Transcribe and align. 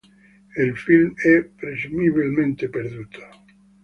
Il 0.55 0.75
film 0.77 1.13
è 1.13 1.43
presumibilmente 1.43 2.69
perduto. 2.69 3.19